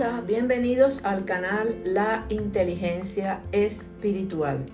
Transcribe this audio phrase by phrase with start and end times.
[0.00, 4.64] Hola, bienvenidos al canal La Inteligencia Espiritual.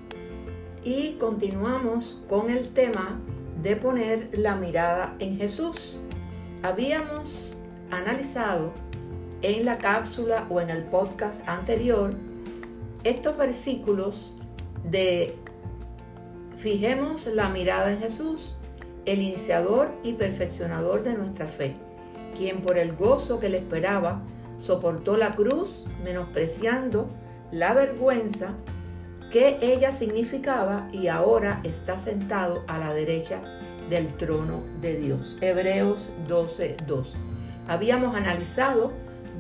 [0.85, 3.19] Y continuamos con el tema
[3.63, 5.97] de poner la mirada en Jesús.
[6.63, 7.55] Habíamos
[7.91, 8.75] analizado
[9.41, 12.13] en la cápsula o en el podcast anterior
[13.03, 14.35] estos versículos
[14.85, 15.35] de
[16.59, 18.55] fijemos la mirada en Jesús,
[19.07, 21.73] el iniciador y perfeccionador de nuestra fe,
[22.37, 24.21] quien por el gozo que le esperaba
[24.57, 27.09] soportó la cruz, menospreciando
[27.51, 28.55] la vergüenza
[29.31, 33.41] que ella significaba y ahora está sentado a la derecha
[33.91, 35.37] del trono de Dios.
[35.41, 37.15] Hebreos 12:2.
[37.67, 38.93] Habíamos analizado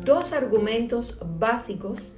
[0.04, 2.14] dos argumentos básicos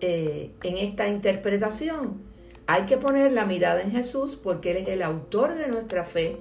[0.00, 2.22] eh, en esta interpretación.
[2.66, 6.36] Hay que poner la mirada en Jesús porque Él es el autor de nuestra fe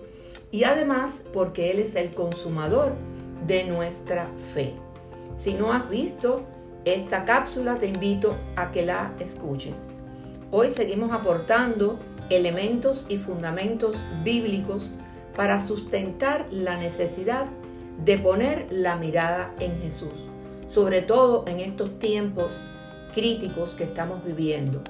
[0.51, 2.93] y además porque Él es el consumador
[3.47, 4.73] de nuestra fe.
[5.37, 6.41] Si no has visto
[6.83, 9.75] esta cápsula, te invito a que la escuches.
[10.51, 11.99] Hoy seguimos aportando
[12.29, 14.89] elementos y fundamentos bíblicos
[15.35, 17.45] para sustentar la necesidad
[18.03, 20.13] de poner la mirada en Jesús,
[20.67, 22.51] sobre todo en estos tiempos
[23.13, 24.81] críticos que estamos viviendo.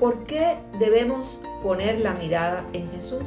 [0.00, 3.22] ¿Por qué debemos poner la mirada en Jesús?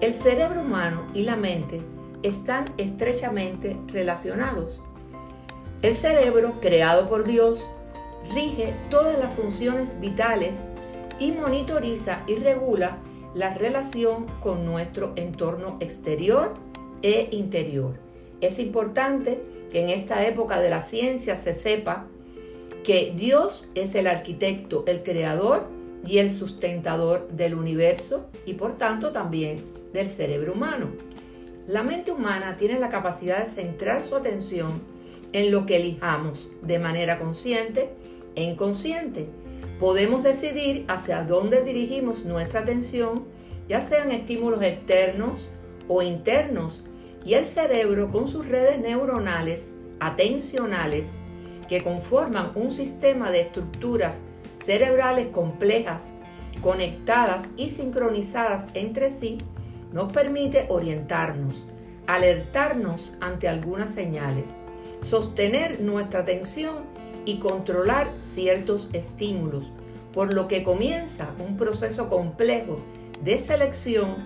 [0.00, 1.80] El cerebro humano y la mente
[2.24, 4.82] están estrechamente relacionados.
[5.82, 7.60] El cerebro, creado por Dios,
[8.34, 10.56] rige todas las funciones vitales
[11.20, 12.98] y monitoriza y regula
[13.34, 16.54] la relación con nuestro entorno exterior
[17.02, 17.94] e interior.
[18.40, 22.06] Es importante que en esta época de la ciencia se sepa
[22.82, 25.66] que Dios es el arquitecto, el creador
[26.06, 30.88] y el sustentador del universo y por tanto también del cerebro humano.
[31.66, 34.82] La mente humana tiene la capacidad de centrar su atención
[35.32, 37.90] en lo que elijamos de manera consciente
[38.34, 39.28] e inconsciente.
[39.78, 43.24] Podemos decidir hacia dónde dirigimos nuestra atención,
[43.66, 45.48] ya sean estímulos externos
[45.88, 46.84] o internos,
[47.24, 51.06] y el cerebro con sus redes neuronales atencionales
[51.66, 54.16] que conforman un sistema de estructuras
[54.62, 56.10] cerebrales complejas,
[56.60, 59.38] conectadas y sincronizadas entre sí,
[59.94, 61.64] nos permite orientarnos,
[62.08, 64.48] alertarnos ante algunas señales,
[65.02, 66.84] sostener nuestra atención
[67.24, 69.64] y controlar ciertos estímulos,
[70.12, 72.80] por lo que comienza un proceso complejo
[73.22, 74.16] de selección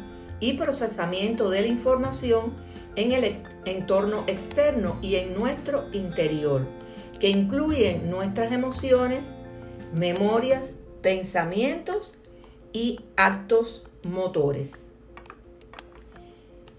[0.40, 2.54] y procesamiento de la información
[2.96, 6.66] en el entorno externo y en nuestro interior,
[7.20, 9.26] que incluyen nuestras emociones,
[9.92, 12.14] memorias, pensamientos
[12.72, 14.87] y actos motores.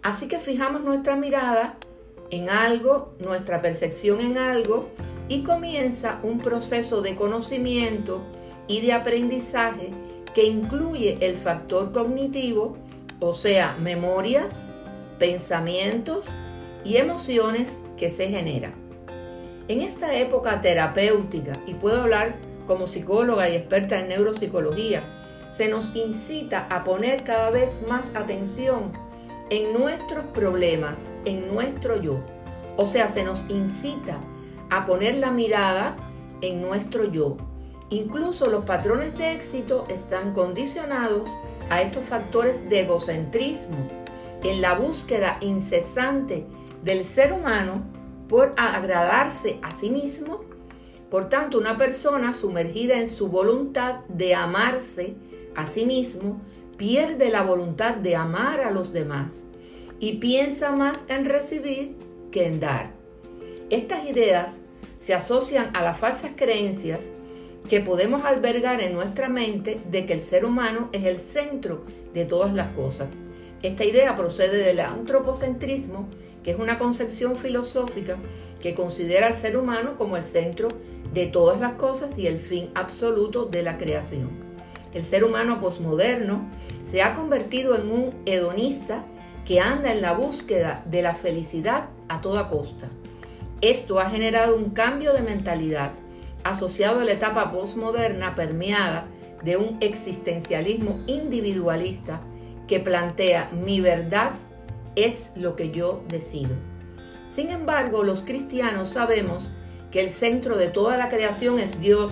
[0.09, 1.75] Así que fijamos nuestra mirada
[2.31, 4.89] en algo, nuestra percepción en algo,
[5.27, 8.23] y comienza un proceso de conocimiento
[8.67, 9.91] y de aprendizaje
[10.33, 12.75] que incluye el factor cognitivo,
[13.19, 14.71] o sea, memorias,
[15.19, 16.25] pensamientos
[16.83, 18.73] y emociones que se generan.
[19.67, 22.33] En esta época terapéutica, y puedo hablar
[22.65, 25.03] como psicóloga y experta en neuropsicología,
[25.55, 29.08] se nos incita a poner cada vez más atención
[29.49, 32.19] en nuestros problemas, en nuestro yo.
[32.77, 34.19] O sea, se nos incita
[34.69, 35.95] a poner la mirada
[36.41, 37.37] en nuestro yo.
[37.89, 41.29] Incluso los patrones de éxito están condicionados
[41.69, 43.77] a estos factores de egocentrismo,
[44.43, 46.45] en la búsqueda incesante
[46.83, 47.83] del ser humano
[48.29, 50.41] por agradarse a sí mismo.
[51.09, 55.15] Por tanto, una persona sumergida en su voluntad de amarse
[55.55, 56.39] a sí mismo
[56.79, 59.43] pierde la voluntad de amar a los demás
[59.99, 61.97] y piensa más en recibir
[62.31, 62.93] que en dar.
[63.69, 64.59] Estas ideas
[64.97, 67.01] se asocian a las falsas creencias
[67.67, 71.83] que podemos albergar en nuestra mente de que el ser humano es el centro
[72.13, 73.09] de todas las cosas.
[73.61, 76.07] Esta idea procede del antropocentrismo,
[76.43, 78.15] que es una concepción filosófica
[78.61, 80.69] que considera al ser humano como el centro
[81.13, 84.48] de todas las cosas y el fin absoluto de la creación.
[84.93, 86.41] El ser humano posmoderno
[86.85, 89.03] se ha convertido en un hedonista
[89.45, 92.87] que anda en la búsqueda de la felicidad a toda costa.
[93.61, 95.91] Esto ha generado un cambio de mentalidad
[96.43, 99.05] asociado a la etapa postmoderna permeada
[99.43, 102.21] de un existencialismo individualista
[102.67, 104.31] que plantea mi verdad
[104.95, 106.51] es lo que yo decido.
[107.29, 109.51] Sin embargo, los cristianos sabemos
[109.91, 112.11] que el centro de toda la creación es Dios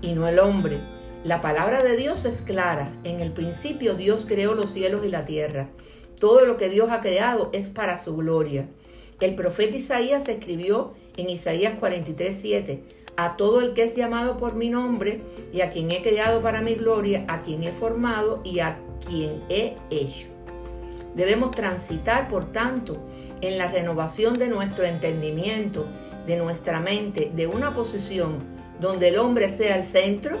[0.00, 0.93] y no el hombre
[1.24, 2.92] la palabra de Dios es clara.
[3.02, 5.70] En el principio Dios creó los cielos y la tierra.
[6.20, 8.68] Todo lo que Dios ha creado es para su gloria.
[9.20, 12.82] El profeta Isaías escribió en Isaías 43, 7,
[13.16, 16.60] a todo el que es llamado por mi nombre y a quien he creado para
[16.60, 18.78] mi gloria, a quien he formado y a
[19.08, 20.26] quien he hecho.
[21.14, 22.98] Debemos transitar, por tanto,
[23.40, 25.86] en la renovación de nuestro entendimiento,
[26.26, 28.44] de nuestra mente, de una posición
[28.78, 30.38] donde el hombre sea el centro,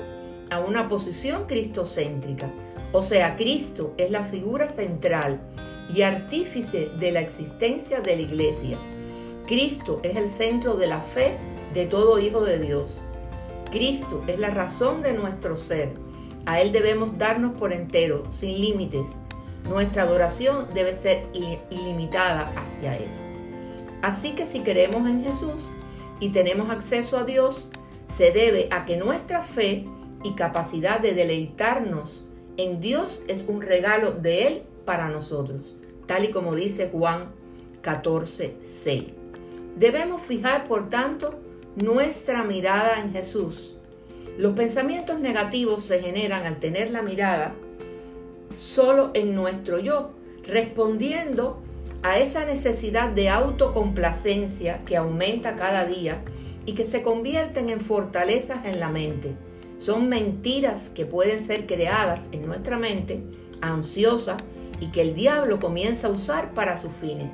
[0.50, 2.50] a una posición cristocéntrica.
[2.92, 5.40] O sea, Cristo es la figura central
[5.92, 8.78] y artífice de la existencia de la iglesia.
[9.46, 11.36] Cristo es el centro de la fe
[11.74, 12.90] de todo hijo de Dios.
[13.70, 15.90] Cristo es la razón de nuestro ser.
[16.46, 19.08] A Él debemos darnos por entero, sin límites.
[19.68, 21.26] Nuestra adoración debe ser
[21.70, 23.08] ilimitada hacia Él.
[24.02, 25.70] Así que si creemos en Jesús
[26.20, 27.70] y tenemos acceso a Dios,
[28.14, 29.86] se debe a que nuestra fe
[30.24, 32.24] y capacidad de deleitarnos
[32.56, 35.60] en Dios es un regalo de Él para nosotros,
[36.06, 37.30] tal y como dice Juan
[37.82, 39.04] 14, 6.
[39.76, 41.34] Debemos fijar, por tanto,
[41.76, 43.74] nuestra mirada en Jesús.
[44.38, 47.54] Los pensamientos negativos se generan al tener la mirada
[48.56, 50.10] solo en nuestro yo,
[50.46, 51.60] respondiendo
[52.02, 56.22] a esa necesidad de autocomplacencia que aumenta cada día
[56.66, 59.34] y que se convierten en fortalezas en la mente.
[59.78, 63.22] Son mentiras que pueden ser creadas en nuestra mente,
[63.60, 64.36] ansiosa,
[64.80, 67.32] y que el diablo comienza a usar para sus fines.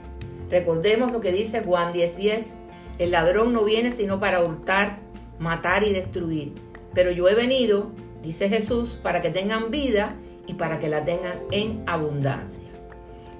[0.50, 2.54] Recordemos lo que dice Juan 10:10,
[2.98, 4.98] el ladrón no viene sino para hurtar,
[5.38, 6.54] matar y destruir.
[6.92, 7.92] Pero yo he venido,
[8.22, 10.14] dice Jesús, para que tengan vida
[10.46, 12.68] y para que la tengan en abundancia.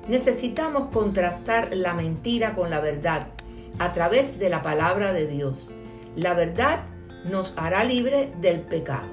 [0.09, 3.29] Necesitamos contrastar la mentira con la verdad
[3.79, 5.69] a través de la palabra de Dios.
[6.17, 6.85] La verdad
[7.25, 9.09] nos hará libre del pecado.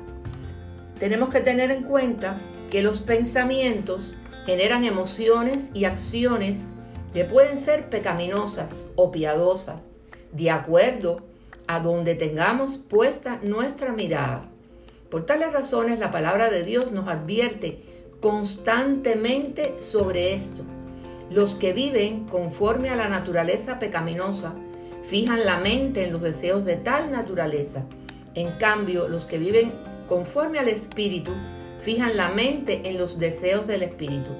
[0.99, 2.39] Tenemos que tener en cuenta
[2.69, 4.15] que los pensamientos
[4.45, 6.65] generan emociones y acciones
[7.13, 9.81] que pueden ser pecaminosas o piadosas,
[10.31, 11.21] de acuerdo
[11.67, 14.45] a donde tengamos puesta nuestra mirada.
[15.09, 17.81] Por tales razones la palabra de Dios nos advierte
[18.21, 20.63] constantemente sobre esto.
[21.29, 24.53] Los que viven conforme a la naturaleza pecaminosa
[25.09, 27.83] fijan la mente en los deseos de tal naturaleza.
[28.35, 29.71] En cambio, los que viven
[30.05, 31.31] conforme al Espíritu
[31.79, 34.31] fijan la mente en los deseos del Espíritu.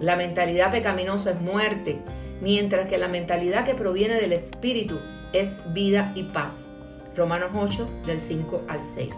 [0.00, 1.98] La mentalidad pecaminosa es muerte,
[2.40, 4.98] mientras que la mentalidad que proviene del Espíritu
[5.34, 6.68] es vida y paz.
[7.14, 9.10] Romanos 8 del 5 al 6.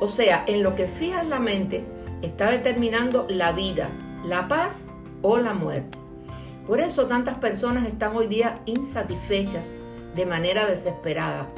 [0.00, 1.84] O sea, en lo que fija la mente
[2.22, 3.88] está determinando la vida,
[4.24, 4.86] la paz
[5.20, 5.98] o la muerte.
[6.64, 9.64] Por eso tantas personas están hoy día insatisfechas
[10.18, 11.48] de manera desesperada.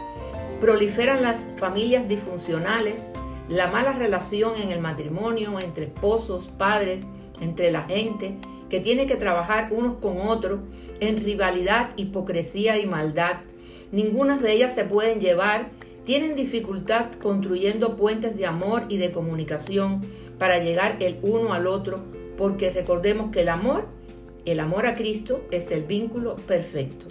[0.61, 3.11] Proliferan las familias disfuncionales,
[3.49, 7.03] la mala relación en el matrimonio entre esposos, padres,
[7.41, 8.37] entre la gente,
[8.69, 10.61] que tiene que trabajar unos con otros
[11.01, 13.39] en rivalidad, hipocresía y maldad,
[13.93, 15.71] Ninguna de ellas se pueden llevar.
[16.05, 20.03] Tienen dificultad construyendo puentes de amor y de comunicación
[20.39, 22.01] para llegar el uno al otro,
[22.37, 23.87] porque recordemos que el amor,
[24.45, 27.07] el amor a Cristo, es el vínculo perfecto.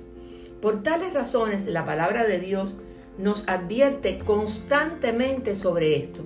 [0.61, 2.73] Por tales razones, la palabra de Dios
[3.17, 6.23] nos advierte constantemente sobre esto.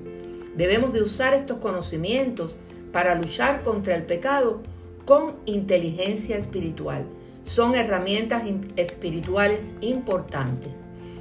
[0.55, 2.55] Debemos de usar estos conocimientos
[2.91, 4.61] para luchar contra el pecado
[5.05, 7.05] con inteligencia espiritual
[7.45, 8.43] son herramientas
[8.77, 10.69] espirituales importantes.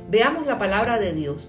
[0.09, 1.49] Veamos la palabra de Dios.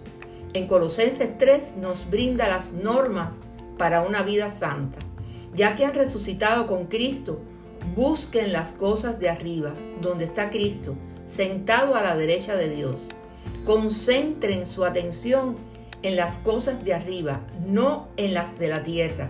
[0.54, 3.36] En Colosenses 3 nos brinda las normas
[3.78, 5.00] para una vida santa.
[5.56, 7.40] Ya que han resucitado con Cristo,
[7.96, 10.96] busquen las cosas de arriba, donde está Cristo,
[11.28, 12.96] sentado a la derecha de Dios.
[13.66, 15.56] Concentren su atención
[16.02, 19.30] en las cosas de arriba, no en las de la tierra,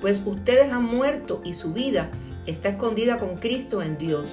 [0.00, 2.10] pues ustedes han muerto y su vida
[2.46, 4.26] está escondida con Cristo en Dios.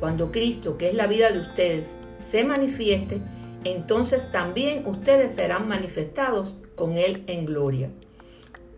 [0.00, 3.20] Cuando Cristo, que es la vida de ustedes, se manifieste,
[3.64, 7.90] entonces también ustedes serán manifestados con Él en gloria.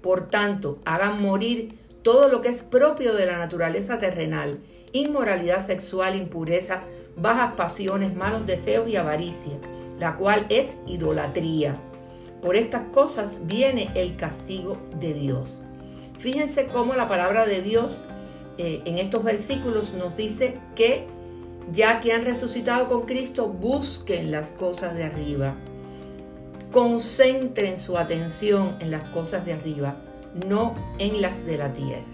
[0.00, 4.60] Por tanto, hagan morir todo lo que es propio de la naturaleza terrenal,
[4.92, 6.82] inmoralidad sexual, impureza,
[7.20, 9.52] bajas pasiones, malos deseos y avaricia,
[9.98, 11.76] la cual es idolatría.
[12.42, 15.48] Por estas cosas viene el castigo de Dios.
[16.18, 18.00] Fíjense cómo la palabra de Dios
[18.58, 21.06] eh, en estos versículos nos dice que
[21.72, 25.54] ya que han resucitado con Cristo, busquen las cosas de arriba.
[26.72, 29.96] Concentren su atención en las cosas de arriba,
[30.46, 32.04] no en las de la tierra.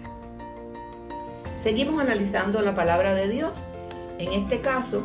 [1.57, 3.53] Seguimos analizando la palabra de Dios.
[4.19, 5.03] En este caso,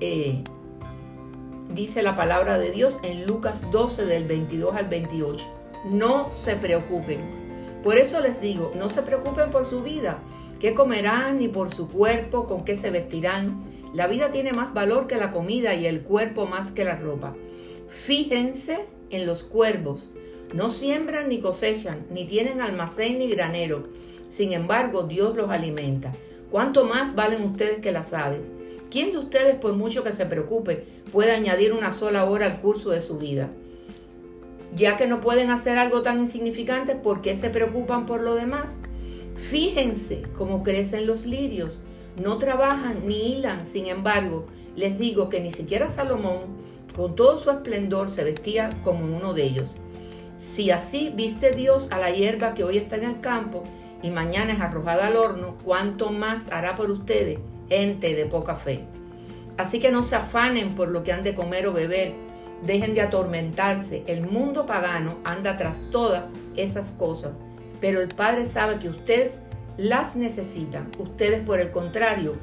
[0.00, 0.42] eh,
[1.72, 5.46] dice la palabra de Dios en Lucas 12 del 22 al 28.
[5.84, 7.40] No se preocupen
[7.82, 10.18] por eso les digo, no se preocupen por su vida,
[10.60, 13.62] qué comerán, ni por su cuerpo, con qué se vestirán.
[13.94, 17.34] La vida tiene más valor que la comida y el cuerpo más que la ropa.
[17.88, 20.10] Fíjense en los cuervos.
[20.52, 23.88] No siembran ni cosechan, ni tienen almacén ni granero.
[24.28, 26.12] Sin embargo, Dios los alimenta.
[26.50, 28.50] ¿Cuánto más valen ustedes que las aves?
[28.90, 32.90] ¿Quién de ustedes, por mucho que se preocupe, puede añadir una sola hora al curso
[32.90, 33.50] de su vida?
[34.74, 38.74] Ya que no pueden hacer algo tan insignificante, ¿por qué se preocupan por lo demás?
[39.36, 41.78] Fíjense cómo crecen los lirios.
[42.20, 46.40] No trabajan ni hilan, sin embargo, les digo que ni siquiera Salomón,
[46.96, 49.76] con todo su esplendor, se vestía como uno de ellos.
[50.40, 53.62] Si así viste Dios a la hierba que hoy está en el campo
[54.02, 57.38] y mañana es arrojada al horno, ¿cuánto más hará por ustedes,
[57.68, 58.84] gente de poca fe?
[59.56, 62.14] Así que no se afanen por lo que han de comer o beber,
[62.64, 64.04] dejen de atormentarse.
[64.06, 66.24] El mundo pagano anda tras todas
[66.56, 67.32] esas cosas,
[67.80, 69.42] pero el Padre sabe que ustedes
[69.76, 70.90] las necesitan.
[70.98, 72.36] Ustedes, por el contrario,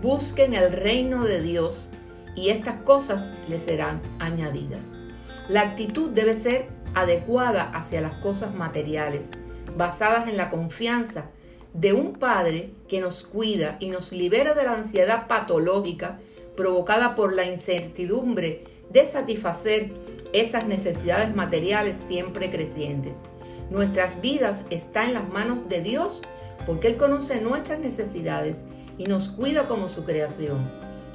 [0.00, 1.90] busquen el reino de Dios
[2.34, 4.80] y estas cosas les serán añadidas.
[5.48, 9.30] La actitud debe ser adecuada hacia las cosas materiales,
[9.76, 11.26] basadas en la confianza
[11.74, 16.18] de un Padre que nos cuida y nos libera de la ansiedad patológica
[16.56, 19.90] provocada por la incertidumbre de satisfacer
[20.32, 23.14] esas necesidades materiales siempre crecientes.
[23.70, 26.20] Nuestras vidas están en las manos de Dios
[26.66, 28.64] porque Él conoce nuestras necesidades
[28.98, 30.70] y nos cuida como su creación.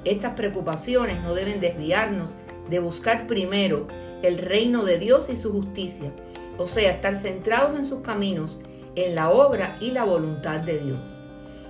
[0.05, 2.33] Estas preocupaciones no deben desviarnos
[2.69, 3.87] de buscar primero
[4.23, 6.11] el reino de Dios y su justicia,
[6.57, 8.59] o sea, estar centrados en sus caminos,
[8.95, 11.21] en la obra y la voluntad de Dios.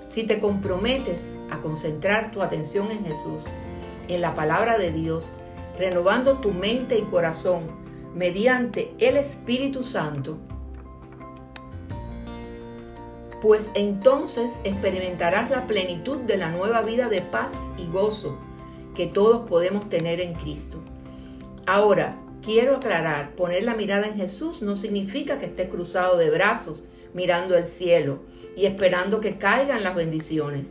[0.09, 3.43] Si te comprometes a concentrar tu atención en Jesús,
[4.07, 5.25] en la palabra de Dios,
[5.77, 7.63] renovando tu mente y corazón
[8.15, 10.37] mediante el Espíritu Santo,
[13.41, 18.37] pues entonces experimentarás la plenitud de la nueva vida de paz y gozo
[18.95, 20.79] que todos podemos tener en Cristo.
[21.67, 22.17] Ahora,
[22.47, 26.81] quiero aclarar, poner la mirada en Jesús no significa que esté cruzado de brazos
[27.13, 28.19] mirando el cielo
[28.55, 30.69] y esperando que caigan las bendiciones.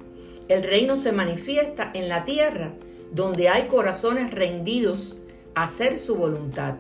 [0.49, 2.73] El reino se manifiesta en la tierra
[3.13, 5.19] donde hay corazones rendidos
[5.55, 6.77] a hacer su voluntad.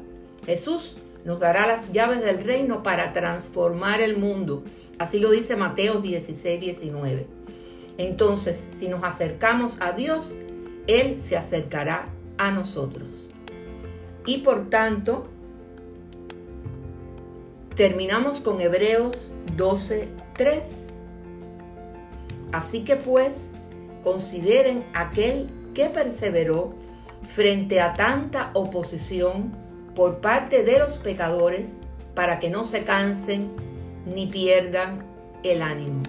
[0.46, 4.64] Jesús nos dará las llaves del reino para transformar el mundo.
[4.98, 7.26] Así lo dice Mateo 16, 19.
[7.98, 10.32] Entonces, si nos acercamos a Dios,
[10.86, 13.15] Él se acercará a nosotros.
[14.26, 15.28] Y por tanto,
[17.76, 20.86] terminamos con Hebreos 12, 3.
[22.52, 23.52] Así que pues,
[24.02, 26.74] consideren aquel que perseveró
[27.26, 29.52] frente a tanta oposición
[29.94, 31.76] por parte de los pecadores
[32.14, 33.50] para que no se cansen
[34.06, 35.04] ni pierdan
[35.42, 36.02] el ánimo.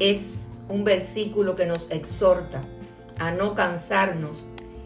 [0.00, 2.62] Es un versículo que nos exhorta
[3.18, 4.44] a no cansarnos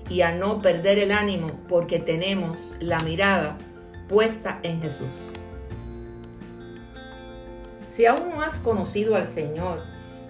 [0.08, 3.58] y a no perder el ánimo porque tenemos la mirada
[4.08, 5.08] puesta en Jesús.
[7.88, 9.82] Si aún no has conocido al Señor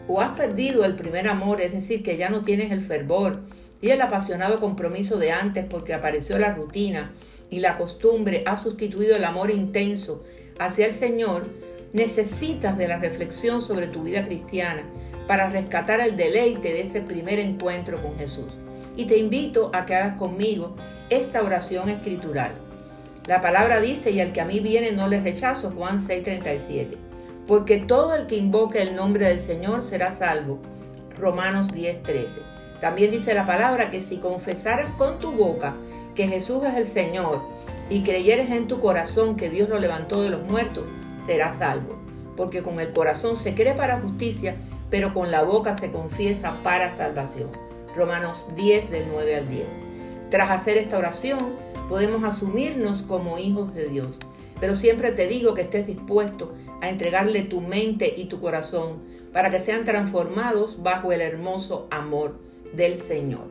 [0.09, 3.41] o has perdido el primer amor, es decir, que ya no tienes el fervor
[3.81, 7.13] y el apasionado compromiso de antes porque apareció la rutina
[7.51, 10.25] y la costumbre ha sustituido el amor intenso
[10.59, 11.47] hacia el Señor,
[11.93, 14.83] necesitas de la reflexión sobre tu vida cristiana
[15.27, 18.53] para rescatar el deleite de ese primer encuentro con Jesús.
[18.99, 20.75] Y te invito a que hagas conmigo
[21.09, 22.51] esta oración escritural.
[23.27, 26.97] La palabra dice, y al que a mí viene no le rechazo, Juan 6:37,
[27.47, 30.59] porque todo el que invoque el nombre del Señor será salvo,
[31.17, 32.43] Romanos 10:13.
[32.81, 35.77] También dice la palabra que si confesaras con tu boca
[36.17, 37.41] que Jesús es el Señor
[37.89, 40.87] y creyeres en tu corazón que Dios lo levantó de los muertos,
[41.25, 41.97] serás salvo.
[42.37, 44.57] Porque con el corazón se cree para justicia,
[44.91, 47.68] pero con la boca se confiesa para salvación.
[47.99, 49.65] Romanos 10 del 9 al 10.
[50.31, 51.57] Tras hacer esta oración,
[51.89, 54.17] podemos asumirnos como hijos de Dios.
[54.61, 58.99] Pero siempre te digo que estés dispuesto a entregarle tu mente y tu corazón
[59.33, 62.39] para que sean transformados bajo el hermoso amor
[62.73, 63.49] del Señor.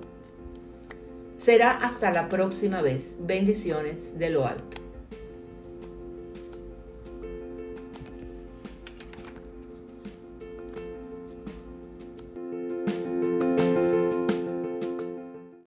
[1.37, 3.15] Será hasta la próxima vez.
[3.19, 4.86] Bendiciones de lo alto.